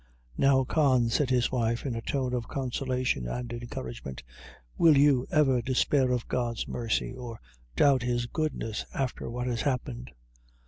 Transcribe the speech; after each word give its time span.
"Now, 0.35 0.63
Con," 0.63 1.09
said 1.09 1.29
his 1.29 1.51
wife, 1.51 1.85
in 1.85 1.93
a 1.93 2.01
tone 2.01 2.33
of 2.33 2.47
consolation 2.47 3.27
and 3.27 3.53
encouragement, 3.53 4.23
"will 4.75 4.97
you 4.97 5.27
ever 5.29 5.61
despair 5.61 6.11
of 6.11 6.27
God's 6.27 6.67
mercy, 6.67 7.13
or 7.13 7.39
doubt 7.75 8.01
his 8.01 8.25
goodness, 8.25 8.83
after 8.95 9.29
what 9.29 9.45
has 9.45 9.61
happened?" 9.61 10.09